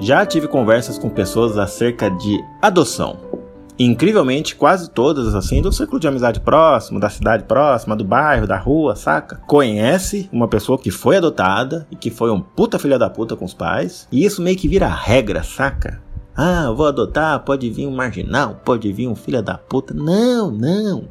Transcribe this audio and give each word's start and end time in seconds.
Já 0.00 0.24
tive 0.24 0.48
conversas 0.48 0.96
com 0.96 1.10
pessoas 1.10 1.58
acerca 1.58 2.08
de 2.08 2.42
adoção. 2.62 3.18
Incrivelmente, 3.78 4.56
quase 4.56 4.90
todas, 4.90 5.34
assim, 5.34 5.60
do 5.60 5.70
círculo 5.70 6.00
de 6.00 6.08
amizade 6.08 6.40
próximo, 6.40 6.98
da 6.98 7.10
cidade 7.10 7.44
próxima, 7.44 7.94
do 7.94 8.02
bairro, 8.04 8.46
da 8.46 8.56
rua, 8.56 8.96
saca? 8.96 9.36
Conhece 9.46 10.26
uma 10.32 10.48
pessoa 10.48 10.78
que 10.78 10.90
foi 10.90 11.18
adotada 11.18 11.86
e 11.90 11.96
que 11.96 12.10
foi 12.10 12.30
um 12.30 12.40
puta 12.40 12.78
filha 12.78 12.98
da 12.98 13.10
puta 13.10 13.36
com 13.36 13.44
os 13.44 13.52
pais. 13.52 14.08
E 14.10 14.24
isso 14.24 14.40
meio 14.40 14.56
que 14.56 14.68
vira 14.68 14.88
regra, 14.88 15.42
saca? 15.42 16.00
Ah, 16.34 16.72
vou 16.74 16.86
adotar, 16.86 17.38
pode 17.40 17.68
vir 17.68 17.86
um 17.86 17.94
marginal, 17.94 18.58
pode 18.64 18.90
vir 18.90 19.06
um 19.06 19.14
filho 19.14 19.42
da 19.42 19.58
puta. 19.58 19.92
Não, 19.92 20.50
não. 20.50 21.08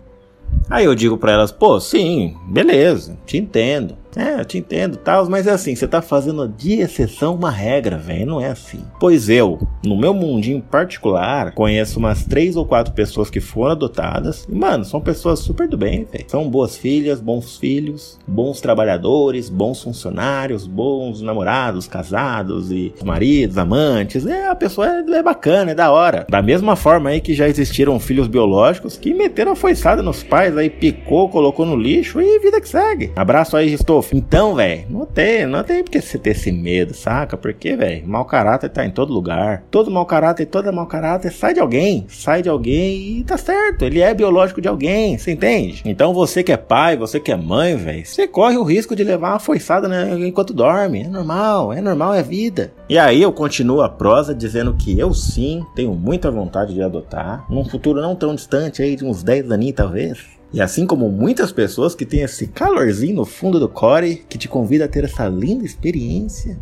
Aí 0.67 0.85
eu 0.85 0.95
digo 0.95 1.15
para 1.15 1.33
elas, 1.33 1.51
pô, 1.51 1.79
sim, 1.79 2.35
beleza, 2.47 3.15
te 3.23 3.37
entendo. 3.37 3.98
É, 4.15 4.39
eu 4.39 4.45
te 4.45 4.57
entendo, 4.57 4.97
tal, 4.97 5.29
mas 5.29 5.45
é 5.45 5.51
assim, 5.51 5.75
você 5.75 5.87
tá 5.87 6.01
fazendo 6.01 6.47
de 6.47 6.79
exceção 6.79 7.35
uma 7.35 7.51
regra, 7.51 7.97
velho, 7.97 8.25
não 8.25 8.41
é 8.41 8.47
assim. 8.47 8.79
Pois 8.99 9.29
eu, 9.29 9.59
no 9.85 9.97
meu 9.97 10.13
mundinho 10.13 10.61
particular, 10.61 11.53
conheço 11.53 11.99
umas 11.99 12.25
três 12.25 12.55
ou 12.55 12.65
quatro 12.65 12.93
pessoas 12.93 13.29
que 13.29 13.39
foram 13.39 13.73
adotadas, 13.73 14.47
e 14.49 14.55
mano, 14.55 14.83
são 14.83 14.99
pessoas 14.99 15.39
super 15.39 15.67
do 15.67 15.77
bem, 15.77 16.07
velho. 16.11 16.25
São 16.27 16.49
boas 16.49 16.75
filhas, 16.75 17.21
bons 17.21 17.57
filhos, 17.57 18.17
bons 18.27 18.59
trabalhadores, 18.59 19.49
bons 19.49 19.83
funcionários, 19.83 20.65
bons 20.65 21.21
namorados, 21.21 21.87
casados 21.87 22.71
e 22.71 22.93
maridos, 23.03 23.57
amantes. 23.57 24.25
É, 24.25 24.47
a 24.47 24.55
pessoa 24.55 24.87
é, 24.87 24.99
é 25.11 25.23
bacana, 25.23 25.71
é 25.71 25.75
da 25.75 25.91
hora. 25.91 26.25
Da 26.29 26.41
mesma 26.41 26.75
forma 26.75 27.09
aí 27.09 27.21
que 27.21 27.33
já 27.33 27.47
existiram 27.47 27.99
filhos 27.99 28.27
biológicos 28.27 28.97
que 28.97 29.13
meteram 29.13 29.51
a 29.51 29.55
foiçada 29.55 30.01
nos 30.01 30.23
pais, 30.23 30.57
aí 30.57 30.69
picou, 30.69 31.29
colocou 31.29 31.65
no 31.65 31.75
lixo 31.75 32.19
e 32.21 32.39
vida 32.39 32.59
que 32.59 32.69
segue. 32.69 33.11
Abraço 33.15 33.55
aí, 33.55 33.73
estou 33.73 33.98
então, 34.13 34.55
velho, 34.55 34.85
não 34.89 35.05
tem, 35.05 35.45
não 35.45 35.63
tem 35.63 35.83
porque 35.83 36.01
você 36.01 36.17
ter 36.17 36.31
esse 36.31 36.51
medo, 36.51 36.93
saca? 36.93 37.37
Porque, 37.37 37.75
velho, 37.75 38.07
mau 38.07 38.25
caráter 38.25 38.69
tá 38.69 38.85
em 38.85 38.91
todo 38.91 39.13
lugar. 39.13 39.63
Todo 39.69 39.91
mau 39.91 40.05
caráter, 40.05 40.45
todo 40.45 40.71
mau 40.71 40.87
caráter 40.87 41.31
sai 41.31 41.53
de 41.53 41.59
alguém, 41.59 42.05
sai 42.09 42.41
de 42.41 42.49
alguém 42.49 43.19
e 43.19 43.23
tá 43.23 43.37
certo. 43.37 43.83
Ele 43.83 44.01
é 44.01 44.13
biológico 44.13 44.61
de 44.61 44.67
alguém, 44.67 45.17
você 45.17 45.31
entende? 45.31 45.81
Então 45.85 46.13
você 46.13 46.43
que 46.43 46.51
é 46.51 46.57
pai, 46.57 46.97
você 46.97 47.19
que 47.19 47.31
é 47.31 47.35
mãe, 47.35 47.75
velho, 47.75 48.05
você 48.05 48.27
corre 48.27 48.57
o 48.57 48.63
risco 48.63 48.95
de 48.95 49.03
levar 49.03 49.31
uma 49.31 49.39
foiçada 49.39 49.87
né, 49.87 50.17
enquanto 50.27 50.53
dorme. 50.53 51.03
É 51.03 51.07
normal, 51.07 51.73
é 51.73 51.81
normal, 51.81 52.13
é 52.13 52.23
vida. 52.23 52.73
E 52.87 52.97
aí 52.97 53.21
eu 53.21 53.31
continuo 53.31 53.81
a 53.81 53.89
prosa 53.89 54.33
dizendo 54.33 54.73
que 54.73 54.97
eu 54.97 55.13
sim 55.13 55.65
tenho 55.75 55.93
muita 55.93 56.31
vontade 56.31 56.73
de 56.73 56.81
adotar, 56.81 57.45
num 57.49 57.65
futuro 57.65 58.01
não 58.01 58.15
tão 58.15 58.35
distante 58.35 58.81
aí, 58.81 58.95
de 58.95 59.05
uns 59.05 59.23
10 59.23 59.51
aninhos 59.51 59.75
talvez. 59.75 60.38
E 60.51 60.61
assim 60.61 60.85
como 60.85 61.09
muitas 61.09 61.51
pessoas 61.51 61.93
que 61.93 62.05
têm 62.05 62.21
esse 62.21 62.47
calorzinho 62.47 63.15
no 63.15 63.25
fundo 63.25 63.59
do 63.59 63.69
core 63.69 64.23
que 64.27 64.37
te 64.37 64.47
convida 64.47 64.85
a 64.85 64.87
ter 64.87 65.03
essa 65.03 65.27
linda 65.27 65.63
experiência, 65.63 66.57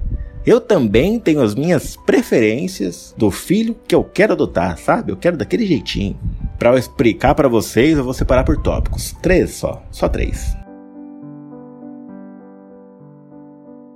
eu 0.45 0.59
também 0.59 1.19
tenho 1.19 1.41
as 1.41 1.55
minhas 1.55 1.95
preferências 1.95 3.13
do 3.17 3.31
filho 3.31 3.75
que 3.87 3.95
eu 3.95 4.03
quero 4.03 4.33
adotar, 4.33 4.77
sabe? 4.77 5.11
Eu 5.11 5.17
quero 5.17 5.37
daquele 5.37 5.65
jeitinho. 5.65 6.17
Para 6.59 6.71
eu 6.71 6.77
explicar 6.77 7.35
para 7.35 7.47
vocês, 7.47 7.97
eu 7.97 8.03
vou 8.03 8.13
separar 8.13 8.43
por 8.43 8.57
tópicos. 8.61 9.13
Três 9.21 9.51
só, 9.51 9.83
só 9.91 10.09
três. 10.09 10.55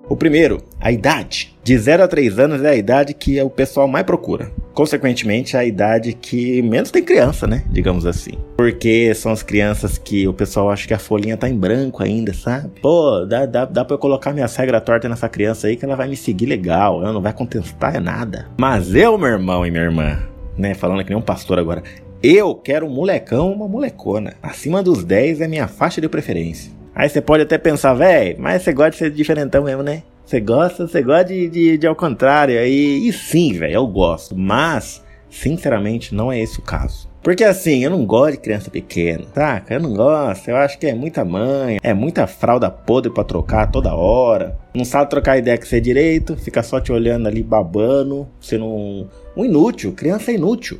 O 0.07 0.15
primeiro, 0.17 0.61
a 0.79 0.91
idade. 0.91 1.57
De 1.63 1.77
0 1.77 2.03
a 2.03 2.07
3 2.07 2.37
anos 2.37 2.61
é 2.63 2.69
a 2.71 2.75
idade 2.75 3.13
que 3.13 3.41
o 3.41 3.49
pessoal 3.49 3.87
mais 3.87 4.05
procura. 4.05 4.51
Consequentemente, 4.73 5.57
a 5.57 5.65
idade 5.65 6.13
que 6.13 6.61
menos 6.61 6.91
tem 6.91 7.03
criança, 7.03 7.45
né? 7.45 7.63
Digamos 7.69 8.05
assim. 8.05 8.31
Porque 8.57 9.13
são 9.13 9.31
as 9.31 9.43
crianças 9.43 9.97
que 9.97 10.27
o 10.27 10.33
pessoal 10.33 10.69
acha 10.69 10.87
que 10.87 10.93
a 10.93 10.99
folhinha 10.99 11.37
tá 11.37 11.49
em 11.49 11.57
branco 11.57 12.03
ainda, 12.03 12.33
sabe? 12.33 12.69
Pô, 12.81 13.25
dá, 13.25 13.45
dá, 13.45 13.65
dá 13.65 13.85
pra 13.85 13.95
eu 13.95 13.99
colocar 13.99 14.33
minha 14.33 14.47
regra 14.47 14.79
torta 14.79 15.09
nessa 15.09 15.27
criança 15.27 15.67
aí 15.67 15.75
que 15.75 15.85
ela 15.85 15.95
vai 15.95 16.07
me 16.07 16.15
seguir 16.15 16.45
legal. 16.45 17.01
Ela 17.01 17.13
não 17.13 17.21
vai 17.21 17.33
contestar 17.33 17.99
nada. 18.01 18.47
Mas 18.59 18.93
eu, 18.95 19.17
meu 19.17 19.29
irmão 19.29 19.65
e 19.65 19.71
minha 19.71 19.83
irmã, 19.83 20.19
né? 20.57 20.73
Falando 20.73 21.03
que 21.03 21.09
nem 21.09 21.17
um 21.17 21.21
pastor 21.21 21.59
agora. 21.59 21.83
Eu 22.23 22.53
quero 22.53 22.85
um 22.85 22.89
molecão, 22.89 23.51
uma 23.51 23.67
molecona. 23.67 24.35
Acima 24.43 24.83
dos 24.83 25.03
10 25.03 25.41
é 25.41 25.47
minha 25.47 25.67
faixa 25.67 25.99
de 25.99 26.07
preferência. 26.07 26.71
Aí 26.93 27.09
você 27.09 27.21
pode 27.21 27.43
até 27.43 27.57
pensar, 27.57 27.93
velho, 27.93 28.35
mas 28.37 28.61
você 28.61 28.73
gosta 28.73 28.91
de 28.91 28.97
ser 28.97 29.11
diferentão 29.11 29.63
mesmo, 29.63 29.81
né? 29.81 30.03
Você 30.31 30.39
gosta, 30.39 30.87
você 30.87 31.01
gosta 31.01 31.25
de, 31.25 31.49
de, 31.49 31.77
de 31.77 31.85
ao 31.85 31.93
contrário. 31.93 32.55
E, 32.65 33.05
e 33.05 33.11
sim, 33.11 33.51
velho, 33.51 33.73
eu 33.73 33.85
gosto. 33.85 34.33
Mas, 34.33 35.03
sinceramente, 35.29 36.15
não 36.15 36.31
é 36.31 36.39
esse 36.39 36.57
o 36.57 36.61
caso. 36.61 37.09
Porque 37.21 37.43
assim, 37.43 37.83
eu 37.83 37.89
não 37.89 38.05
gosto 38.05 38.31
de 38.31 38.37
criança 38.37 38.71
pequena, 38.71 39.25
saca? 39.35 39.73
Eu 39.73 39.81
não 39.81 39.93
gosto, 39.93 40.47
eu 40.47 40.55
acho 40.55 40.79
que 40.79 40.87
é 40.87 40.95
muita 40.95 41.25
mãe, 41.25 41.79
é 41.83 41.93
muita 41.93 42.25
fralda 42.27 42.71
podre 42.71 43.11
pra 43.11 43.25
trocar 43.25 43.69
toda 43.69 43.93
hora. 43.93 44.57
Não 44.73 44.85
sabe 44.85 45.09
trocar 45.09 45.37
ideia 45.37 45.57
com 45.57 45.65
você 45.65 45.81
direito, 45.81 46.37
fica 46.37 46.63
só 46.63 46.79
te 46.79 46.93
olhando 46.93 47.27
ali 47.27 47.43
babando, 47.43 48.25
sendo 48.39 48.65
um, 48.65 49.07
um 49.35 49.43
inútil, 49.43 49.91
criança 49.91 50.31
é 50.31 50.35
inútil 50.35 50.79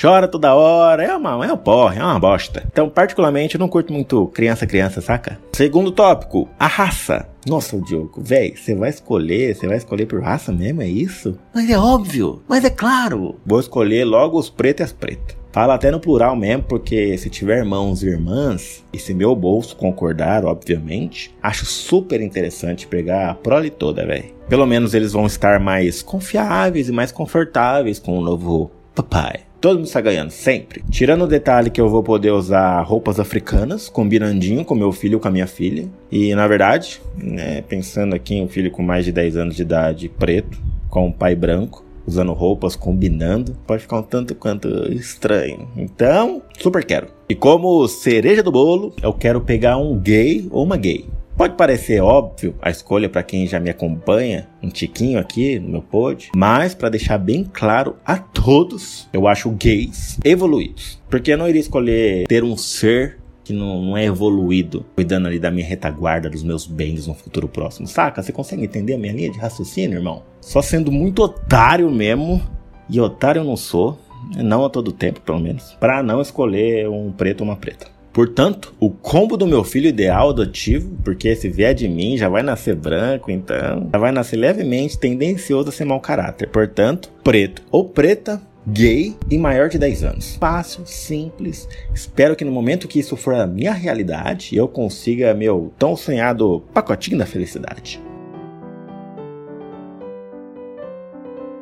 chora 0.00 0.26
toda 0.26 0.54
hora, 0.54 1.04
é 1.04 1.14
uma, 1.14 1.44
é 1.44 1.52
um 1.52 1.56
porra, 1.56 1.96
é 1.96 2.02
uma 2.02 2.18
bosta. 2.18 2.62
Então, 2.72 2.88
particularmente, 2.88 3.56
eu 3.56 3.58
não 3.58 3.68
curto 3.68 3.92
muito 3.92 4.26
criança-criança, 4.28 5.02
saca? 5.02 5.38
Segundo 5.52 5.92
tópico, 5.92 6.48
a 6.58 6.66
raça. 6.66 7.28
Nossa, 7.46 7.80
Diogo, 7.80 8.22
velho, 8.22 8.56
você 8.56 8.74
vai 8.74 8.90
escolher, 8.90 9.54
você 9.54 9.66
vai 9.66 9.76
escolher 9.76 10.06
por 10.06 10.22
raça 10.22 10.52
mesmo, 10.52 10.80
é 10.82 10.88
isso? 10.88 11.36
Mas 11.52 11.68
é 11.68 11.78
óbvio, 11.78 12.42
mas 12.48 12.64
é 12.64 12.70
claro. 12.70 13.36
Vou 13.44 13.58
escolher 13.58 14.04
logo 14.04 14.38
os 14.38 14.48
pretos 14.48 14.80
e 14.80 14.84
as 14.84 14.92
pretas. 14.92 15.36
Fala 15.52 15.74
até 15.74 15.90
no 15.90 16.00
plural 16.00 16.34
mesmo, 16.34 16.62
porque 16.62 17.18
se 17.18 17.28
tiver 17.28 17.58
irmãos 17.58 18.02
e 18.02 18.06
irmãs, 18.06 18.82
e 18.90 18.98
se 18.98 19.12
meu 19.12 19.36
bolso 19.36 19.76
concordar, 19.76 20.46
obviamente, 20.46 21.34
acho 21.42 21.66
super 21.66 22.22
interessante 22.22 22.86
pegar 22.86 23.30
a 23.30 23.34
prole 23.34 23.68
toda, 23.68 24.06
velho. 24.06 24.32
Pelo 24.48 24.66
menos 24.66 24.94
eles 24.94 25.12
vão 25.12 25.26
estar 25.26 25.60
mais 25.60 26.00
confiáveis 26.00 26.88
e 26.88 26.92
mais 26.92 27.12
confortáveis 27.12 27.98
com 27.98 28.18
o 28.18 28.22
novo 28.22 28.70
papai. 28.94 29.40
Todo 29.62 29.76
mundo 29.76 29.86
está 29.86 30.00
ganhando, 30.00 30.32
sempre. 30.32 30.82
Tirando 30.90 31.22
o 31.22 31.26
detalhe 31.28 31.70
que 31.70 31.80
eu 31.80 31.88
vou 31.88 32.02
poder 32.02 32.32
usar 32.32 32.82
roupas 32.82 33.20
africanas, 33.20 33.88
combinandinho 33.88 34.64
com 34.64 34.74
meu 34.74 34.90
filho 34.90 35.20
com 35.20 35.28
a 35.28 35.30
minha 35.30 35.46
filha. 35.46 35.88
E 36.10 36.34
na 36.34 36.48
verdade, 36.48 37.00
né, 37.16 37.62
pensando 37.62 38.12
aqui 38.12 38.34
em 38.34 38.42
um 38.42 38.48
filho 38.48 38.72
com 38.72 38.82
mais 38.82 39.04
de 39.04 39.12
10 39.12 39.36
anos 39.36 39.54
de 39.54 39.62
idade, 39.62 40.08
preto, 40.08 40.58
com 40.90 41.06
um 41.06 41.12
pai 41.12 41.36
branco, 41.36 41.84
usando 42.04 42.32
roupas, 42.32 42.74
combinando, 42.74 43.56
pode 43.64 43.82
ficar 43.82 43.98
um 43.98 44.02
tanto 44.02 44.34
quanto 44.34 44.92
estranho. 44.92 45.68
Então, 45.76 46.42
super 46.58 46.84
quero. 46.84 47.06
E 47.28 47.34
como 47.36 47.86
cereja 47.86 48.42
do 48.42 48.50
bolo, 48.50 48.92
eu 49.00 49.12
quero 49.12 49.40
pegar 49.40 49.76
um 49.76 49.96
gay 49.96 50.44
ou 50.50 50.64
uma 50.64 50.76
gay. 50.76 51.06
Pode 51.36 51.54
parecer 51.54 52.00
óbvio 52.00 52.54
a 52.60 52.70
escolha 52.70 53.08
para 53.08 53.22
quem 53.22 53.46
já 53.46 53.58
me 53.58 53.70
acompanha, 53.70 54.48
um 54.62 54.68
tiquinho 54.68 55.18
aqui 55.18 55.58
no 55.58 55.68
meu 55.68 55.82
pod, 55.82 56.30
mas 56.36 56.74
para 56.74 56.90
deixar 56.90 57.18
bem 57.18 57.44
claro 57.44 57.96
a 58.04 58.16
todos, 58.16 59.08
eu 59.12 59.26
acho 59.26 59.50
gays 59.50 60.18
evoluídos. 60.24 61.00
Porque 61.08 61.32
eu 61.32 61.38
não 61.38 61.48
iria 61.48 61.60
escolher 61.60 62.26
ter 62.26 62.44
um 62.44 62.56
ser 62.56 63.18
que 63.44 63.52
não, 63.52 63.82
não, 63.82 63.96
é 63.96 64.04
evoluído, 64.04 64.86
cuidando 64.94 65.26
ali 65.26 65.38
da 65.38 65.50
minha 65.50 65.66
retaguarda, 65.66 66.30
dos 66.30 66.42
meus 66.42 66.66
bens 66.66 67.06
no 67.06 67.14
futuro 67.14 67.48
próximo. 67.48 67.88
Saca? 67.88 68.22
Você 68.22 68.32
consegue 68.32 68.64
entender 68.64 68.94
a 68.94 68.98
minha 68.98 69.12
linha 69.12 69.30
de 69.30 69.38
raciocínio, 69.38 69.98
irmão? 69.98 70.22
Só 70.40 70.62
sendo 70.62 70.92
muito 70.92 71.22
otário 71.22 71.90
mesmo, 71.90 72.40
e 72.88 73.00
otário 73.00 73.40
eu 73.40 73.44
não 73.44 73.56
sou, 73.56 73.98
não 74.36 74.64
a 74.64 74.70
todo 74.70 74.92
tempo, 74.92 75.20
pelo 75.20 75.40
menos, 75.40 75.76
para 75.80 76.02
não 76.02 76.20
escolher 76.20 76.88
um 76.88 77.10
preto 77.10 77.40
ou 77.40 77.48
uma 77.48 77.56
preta. 77.56 77.91
Portanto, 78.12 78.74
o 78.78 78.90
combo 78.90 79.36
do 79.36 79.46
meu 79.46 79.64
filho 79.64 79.88
ideal 79.88 80.30
adotivo, 80.30 80.90
porque 81.02 81.34
se 81.34 81.48
vier 81.48 81.74
de 81.74 81.88
mim 81.88 82.16
já 82.16 82.28
vai 82.28 82.42
nascer 82.42 82.74
branco, 82.74 83.30
então 83.30 83.88
já 83.90 83.98
vai 83.98 84.12
nascer 84.12 84.36
levemente 84.36 84.98
tendencioso 84.98 85.70
a 85.70 85.72
ser 85.72 85.84
mau 85.84 85.98
caráter. 85.98 86.48
Portanto, 86.48 87.10
preto 87.24 87.62
ou 87.70 87.88
preta, 87.88 88.40
gay 88.66 89.16
e 89.30 89.38
maior 89.38 89.68
de 89.68 89.78
10 89.78 90.04
anos. 90.04 90.36
Fácil, 90.36 90.86
simples. 90.86 91.68
Espero 91.94 92.36
que 92.36 92.44
no 92.44 92.52
momento 92.52 92.86
que 92.86 93.00
isso 93.00 93.16
for 93.16 93.34
a 93.34 93.46
minha 93.46 93.72
realidade, 93.72 94.54
eu 94.56 94.68
consiga 94.68 95.34
meu 95.34 95.72
tão 95.78 95.96
sonhado 95.96 96.62
pacotinho 96.72 97.18
da 97.18 97.26
felicidade. 97.26 98.00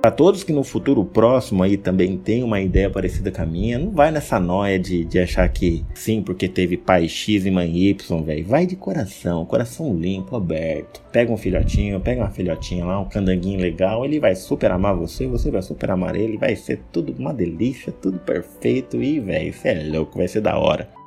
Para 0.00 0.10
todos 0.10 0.42
que 0.42 0.50
no 0.50 0.64
futuro 0.64 1.04
próximo 1.04 1.62
aí 1.62 1.76
também 1.76 2.16
tem 2.16 2.42
uma 2.42 2.58
ideia 2.58 2.88
parecida 2.88 3.30
com 3.30 3.42
a 3.42 3.44
minha, 3.44 3.78
não 3.78 3.90
vai 3.90 4.10
nessa 4.10 4.40
noia 4.40 4.78
de, 4.78 5.04
de 5.04 5.18
achar 5.18 5.46
que 5.50 5.84
sim, 5.94 6.22
porque 6.22 6.48
teve 6.48 6.78
pai 6.78 7.06
X 7.06 7.44
e 7.44 7.50
mãe 7.50 7.76
Y, 7.90 8.22
velho. 8.22 8.46
Vai 8.46 8.64
de 8.64 8.76
coração, 8.76 9.44
coração 9.44 9.94
limpo, 9.94 10.36
aberto. 10.36 11.02
Pega 11.12 11.30
um 11.30 11.36
filhotinho, 11.36 12.00
pega 12.00 12.22
uma 12.22 12.30
filhotinha 12.30 12.82
lá, 12.86 12.98
um 12.98 13.10
candanguinho 13.10 13.60
legal, 13.60 14.02
ele 14.02 14.18
vai 14.18 14.34
super 14.34 14.70
amar 14.70 14.96
você, 14.96 15.26
você 15.26 15.50
vai 15.50 15.60
super 15.60 15.90
amar 15.90 16.16
ele, 16.16 16.38
vai 16.38 16.56
ser 16.56 16.80
tudo 16.90 17.14
uma 17.18 17.34
delícia, 17.34 17.92
tudo 17.92 18.18
perfeito 18.20 19.02
e, 19.02 19.20
velho, 19.20 19.50
isso 19.50 19.68
é 19.68 19.84
louco, 19.84 20.16
vai 20.16 20.28
ser 20.28 20.40
da 20.40 20.58
hora. 20.58 20.99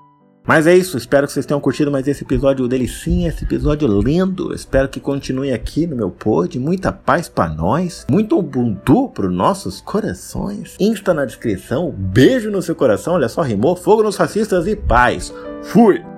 Mas 0.46 0.68
é 0.68 0.76
isso, 0.76 0.98
espero 0.98 1.26
que 1.26 1.34
vocês 1.34 1.46
tenham 1.46 1.62
curtido 1.62 1.92
mais 1.92 2.08
esse 2.08 2.24
episódio 2.24 2.68
delicinha, 2.68 3.30
esse 3.30 3.46
episódio 3.46 3.88
lindo. 4.02 4.54
Espero 4.54 4.90
que 4.90 5.00
continue 5.00 5.54
aqui 5.54 5.88
no 5.88 5.96
meu 5.96 6.12
pod. 6.12 6.60
Muita 6.60 6.92
paz 6.92 7.30
para 7.30 7.50
nós, 7.50 8.06
muito 8.10 8.38
Ubuntu 8.38 9.10
para 9.10 9.30
nossos 9.30 9.80
corações. 9.80 10.76
Insta 10.80 11.14
na 11.14 11.26
descrição, 11.26 11.92
beijo 11.92 12.52
no 12.52 12.62
seu 12.62 12.76
coração, 12.76 13.14
olha 13.14 13.30
só, 13.30 13.42
rimou, 13.42 13.76
fogo 13.76 14.04
nos 14.04 14.18
racistas 14.18 14.68
e 14.68 14.76
paz. 14.76 15.34
Fui! 15.62 16.13